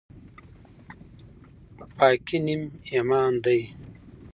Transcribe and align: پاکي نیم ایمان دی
پاکي 1.97 2.37
نیم 2.45 2.61
ایمان 2.91 3.31
دی 3.43 3.59